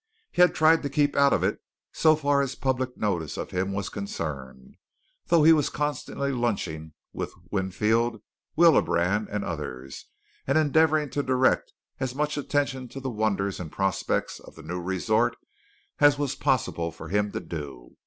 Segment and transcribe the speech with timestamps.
[0.31, 1.59] He had tried to keep out of it
[1.93, 4.77] so far as public notice of him was concerned,
[5.27, 8.19] though he was constantly lunching with Winfield,
[8.57, 10.07] Willebrand, and others,
[10.47, 14.81] and endeavoring to direct as much attention to the wonders and prospects of the new
[14.81, 15.37] resort
[15.99, 17.95] as was possible for him to do.